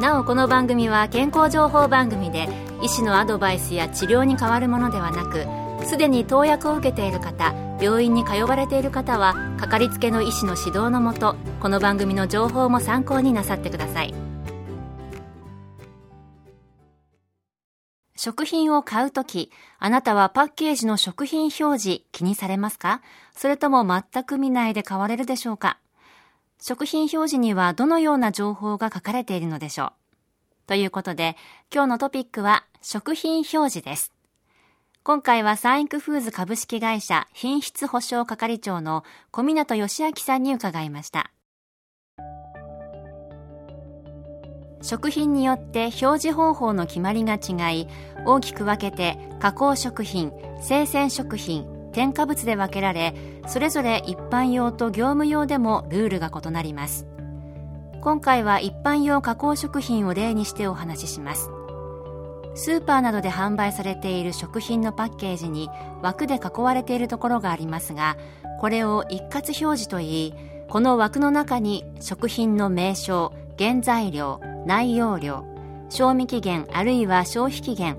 [0.00, 2.48] なおこの番組は健康情報番組で
[2.82, 5.46] 医師のアドバイスや治療に変わるものではなく
[5.86, 14.14] すでに投薬を受けている方病院に通われている方はかかりつけの医師の指導のもとこの番組の情報も参考になさってください。
[18.18, 23.00] 食品を買うとき、あなたはパッケージの食品表示気にされますか？
[23.34, 25.78] それとも全く見ないで買われるでしょうか？
[26.60, 29.92] 食品表示にはどのような情報が書かれているのでしょう
[30.66, 31.36] ということで、
[31.72, 34.12] 今日のトピックは食品表示です。
[35.04, 41.30] 今回はサインクフーズ株式会社品質保証係長の小湊義明さんに伺いました。
[44.82, 47.88] 食品によって表示方法の決まりが違い、
[48.24, 53.14] 大きく分けて加工食品、生鮮食品、添加物で分けられ、
[53.48, 57.06] それぞれ一般用と業務用でもルールが異なります。
[58.06, 61.50] 今回は一般用加工食品を例にしてお話しします
[62.54, 65.68] スーパーなどで販売されている食品のパッケージに
[66.02, 68.16] 枠で囲われているところがありますが
[68.60, 70.34] これを一括表示といい
[70.68, 75.44] この枠の中に食品の名称原材料内容量
[75.88, 77.96] 賞味期限あるいは消費期限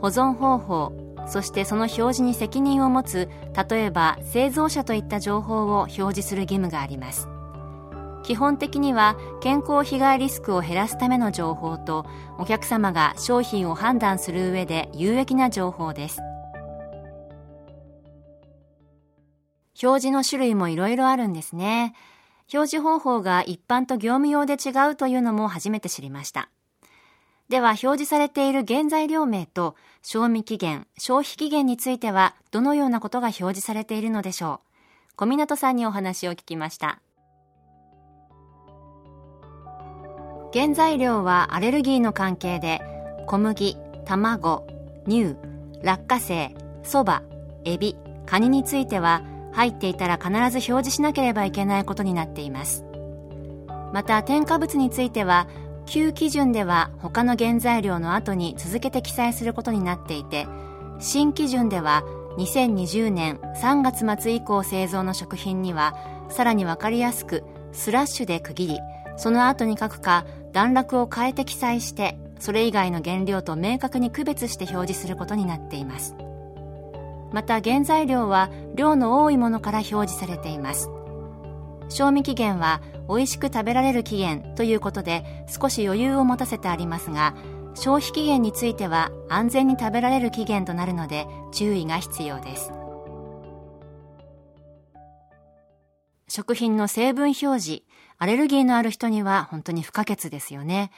[0.00, 3.28] 保存方法そしてその表示に責任を持つ
[3.68, 7.28] 例えば製造者といった情報を表示する義務があります。
[8.24, 12.06] 基本的には健康被害リスクを減らすための情報と
[12.38, 16.20] お客様が商品を判断する上で有益な情報です。
[19.82, 21.94] 表示の種類もいろいろあるんですね。
[22.52, 26.48] 表示方法が一般と業務用で違うというのも初めて知りました。
[27.48, 34.60] では表示されている原材料名と賞味期限、消費期限についてはどのようなことが表示されているのでしょ
[35.12, 35.16] う。
[35.16, 37.00] 小湊さんにお話を聞きました。
[40.52, 42.80] 原材料はアレルギーの関係で
[43.26, 44.66] 小麦、卵、
[45.08, 45.36] 乳、
[45.82, 47.22] 落花生、そば、
[47.64, 49.22] エビ、カニについては
[49.52, 52.84] 入っていたら必ず表示しなければいけないことになっています。
[53.92, 55.46] また添加物については
[55.86, 60.46] 旧基準では他の原材料の後に続けて記載することになっていて
[60.98, 62.04] 新基準では
[62.38, 65.94] 2020年3月末以降製造の食品には
[66.30, 68.78] さらに分かりやすくスラッシュで区切り
[69.16, 76.16] その後に書くか段落を変えて記載してそれ以外の原料と明確に区別して表示することになっています。
[77.32, 80.88] また原材料は量の多いものから表示されています。
[81.94, 87.34] 賞味期限は美味しく食べられる期限ということで少し余裕を持たせてありますが
[87.74, 92.72] 消費期限については安全に食べられる期限となるので注意が必要です
[96.26, 97.82] 食品の成分表示
[98.18, 100.90] アレルギーのある人には本当に不可欠ですよね。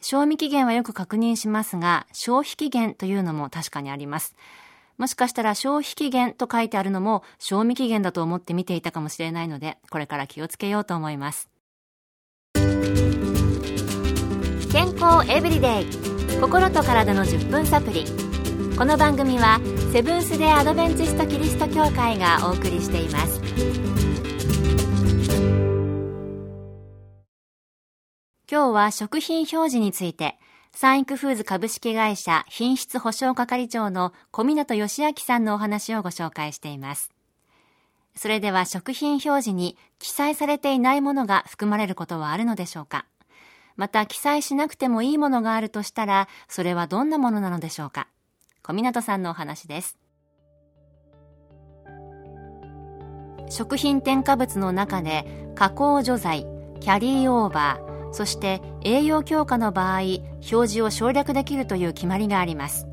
[0.00, 4.34] 賞味期限はよく確認しますが、消費期限というのも確かにあります。
[4.98, 11.50] もしかしたら消費期限と書いてあるのも賞味期限だと思って見ていたかもしれないので、これから気をつけようと思います。
[14.72, 15.86] 健康エブリデイ。
[16.40, 18.04] 心と体の10分サプリ。
[18.76, 19.60] この番組は
[19.92, 23.40] セブンス・デ・アドベンチスト・キリスト教会がお送りしています。
[28.50, 30.38] 今日は食品表示について、
[30.78, 37.10] サンクフーズ株式会社品質保証係長の小湊義明さんのお話をご紹介しています。
[38.14, 43.06] それでは食品表示に記載されていないものが含まれることはあるのでしょうか
[43.76, 48.08] また記載しなくてもいいものがあるとしたら、それはどんなものなのでしょうか
[48.62, 49.96] 小湊さんのお話です。
[53.48, 55.24] 食品添加物の中で
[55.54, 56.46] 加工除剤、
[56.80, 60.00] キャリーオーバー、そして栄養強化の場合
[60.50, 62.86] 表示を省略できるという決まりがあります。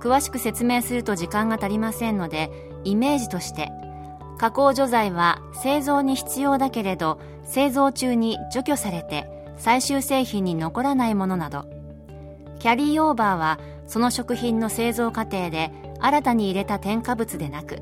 [0.00, 2.50] 詳しく説明すると時間が足りませんので
[2.84, 3.72] イメージとして
[4.38, 11.64] 加工除剤は製造に必要だけれど製造中に除去されて最終製品に残らないものなど。
[12.58, 15.70] キャリーオーバーはその食品の製造過程で
[16.00, 17.78] 新たに入れた添加物でなく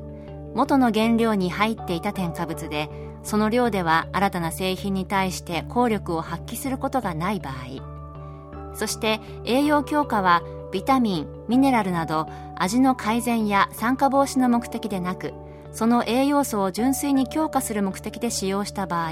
[0.53, 2.89] 元の原料に入っていた添加物で
[3.25, 8.73] その量では新たな製品に対して効力を発揮することがない場合。
[8.75, 12.27] そして栄養強化はビタミンミネラルなど
[12.57, 15.33] 味の改善や酸化防止の目的でなく
[15.71, 19.11] その栄養素を純粋に強化する目的で使用した場合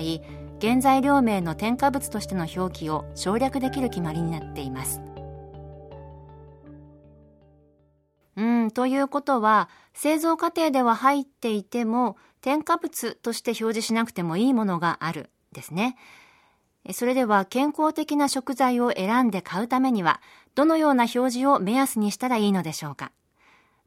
[0.62, 5.02] 原材料名の添加物としての表記を省略できる決まりになっています。
[8.36, 8.72] うん。
[8.72, 15.96] ということは製造過程では入っていても添加物として表示しなくてもいいものがあるですね。
[16.92, 20.20] それでは健康的な食材を選んで買うためには
[20.54, 23.14] どのような表示を目安にしたらいいのでしょうか？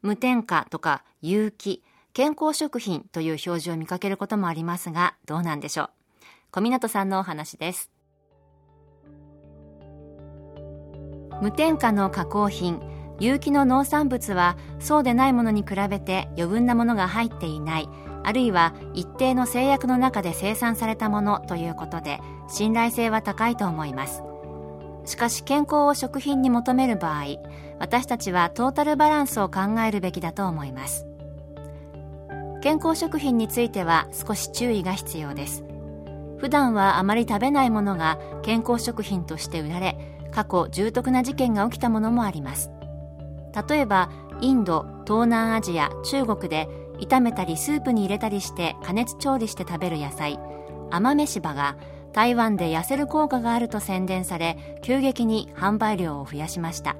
[0.01, 1.83] 無添加とか有機
[2.13, 5.89] 健康食品という表示を見かけることもありますがどうなんでしょう？
[6.49, 7.91] 小湊さんのお話です。
[11.39, 12.81] 無添加の加工品
[13.19, 17.89] 有機の農産物はそうでないものに比べて余分なものが入っていない
[18.23, 22.19] あるいは一定の制約の中で生産されたものということで
[22.49, 24.21] 信頼性は高いと思います。
[25.05, 27.37] しかし健康を食品に求める場合
[27.79, 31.07] 私たちはトータルバランスを考えるべきだと思います。
[32.61, 35.63] 健康食品については少し注意が必要です。
[36.37, 39.97] 普段はあまり食べないものが健康食品として売られ
[40.31, 42.71] 過去重篤な事件が起きたものもあります。
[43.69, 44.09] 例えば
[44.41, 46.67] インド東南アジア中国で
[46.99, 50.39] 炒めたりスープに入れたりして加熱調理して食べる野菜。
[50.89, 51.75] 甘めしばが
[52.13, 56.95] 台湾で痩せる効果があると宣伝され急激に販売量を増やしました。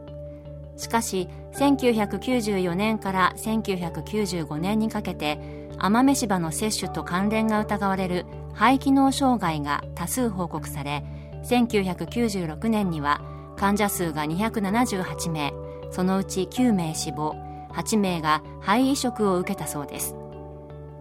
[0.76, 5.40] しかし1994年から1995年にかけて
[5.80, 11.04] 甘めしばの摂取と関連が疑われる肺機能障害が多数報告され
[11.44, 13.22] 1996年には
[13.56, 15.52] 患者数が278名。
[15.92, 17.36] そのうち9名死亡
[17.74, 20.16] 8名が肺移植を受けたそうです。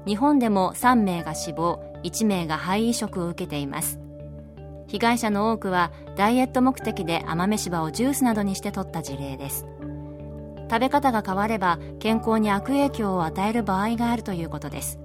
[0.06, 3.98] 日本でも3名が死亡1名が肺移植を受けています。
[4.86, 9.66] 被害者の多くはダイエット目的で甘めしばをジュースなどにして取った事例です。
[10.70, 15.00] 食べ方が変われば健康に悪影響を与える場合があるということです。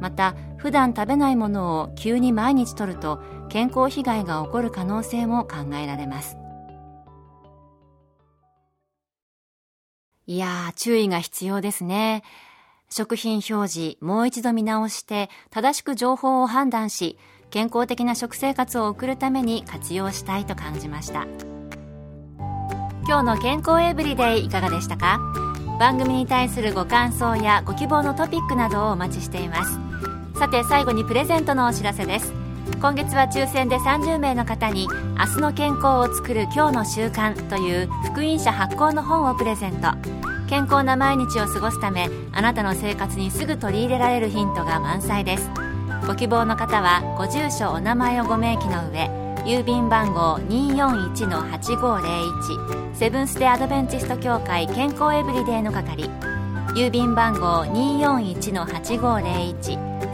[0.00, 6.36] また普段食べないものを急に毎日摂ると健康被害が起こる可能性も考えられます。
[10.30, 12.22] いやー注意が必要ですね。
[12.90, 17.16] 食品表示もう一度見直して正しく情報を判断し
[17.48, 21.26] 健康的な食生活を送るために活用したいと感じました。
[23.06, 25.18] 今日の健康エブリデイいかがでしたか？
[25.80, 29.78] 番組に対するご感想やご希望のトピックなどをお待ちしています。
[30.38, 32.34] さて最後にプレゼントのお知らせです。
[32.76, 34.86] 今月は抽選で30名の方に
[35.18, 39.88] 明日の健康をつくる今日の習慣という福音社発行の本をプレゼント。
[40.48, 45.50] 健康な毎日を過ごすためあなたの生活にすぐ取り入れられるヒントが満載です。
[46.06, 49.10] ご希望の方はご住所お名前をご明記の上
[49.44, 56.08] 郵便番号241-8501セブンス・デ・アドベンチスト協会健康エブリデイの係
[56.74, 59.97] 郵便番号241-8501